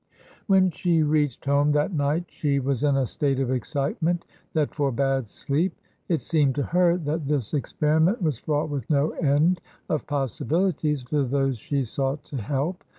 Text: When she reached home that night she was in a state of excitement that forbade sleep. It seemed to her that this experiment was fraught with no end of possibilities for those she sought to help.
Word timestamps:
When 0.47 0.71
she 0.71 1.03
reached 1.03 1.45
home 1.45 1.73
that 1.73 1.93
night 1.93 2.25
she 2.27 2.59
was 2.59 2.81
in 2.81 2.97
a 2.97 3.05
state 3.05 3.39
of 3.39 3.51
excitement 3.51 4.25
that 4.53 4.73
forbade 4.73 5.27
sleep. 5.27 5.75
It 6.09 6.23
seemed 6.23 6.55
to 6.55 6.63
her 6.63 6.97
that 6.97 7.27
this 7.27 7.53
experiment 7.53 8.19
was 8.19 8.39
fraught 8.39 8.71
with 8.71 8.89
no 8.89 9.11
end 9.11 9.61
of 9.89 10.07
possibilities 10.07 11.03
for 11.03 11.21
those 11.21 11.59
she 11.59 11.83
sought 11.83 12.23
to 12.23 12.37
help. 12.37 12.83